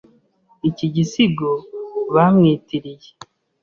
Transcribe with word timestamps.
Iki 0.69 0.85
gisigo 0.95 1.51
bamwitiriye. 2.13 3.09